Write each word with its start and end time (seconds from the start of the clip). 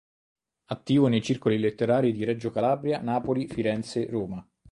Attivo 0.69 1.05
nei 1.05 1.21
circoli 1.21 1.59
letterari 1.59 2.11
di 2.11 2.23
Reggio 2.23 2.49
Calabria, 2.49 3.01
Napoli, 3.01 3.45
Firenze, 3.47 4.07
Roma. 4.09 4.43